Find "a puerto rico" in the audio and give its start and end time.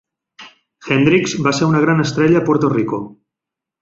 2.43-3.03